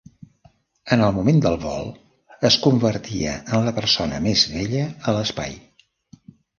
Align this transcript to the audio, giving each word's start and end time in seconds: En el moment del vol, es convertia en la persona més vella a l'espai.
En 0.95 1.03
el 1.07 1.13
moment 1.17 1.41
del 1.47 1.57
vol, 1.65 1.91
es 2.51 2.59
convertia 2.65 3.37
en 3.45 3.69
la 3.71 3.77
persona 3.79 4.25
més 4.27 4.49
vella 4.59 4.91
a 5.01 5.19
l'espai. 5.21 5.59